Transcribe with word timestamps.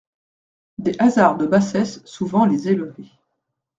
Des 0.79 0.95
hasards 0.97 1.37
de 1.37 1.45
bassesse 1.45 2.03
souvent 2.05 2.45
les 2.47 2.69
élevaient. 2.69 3.11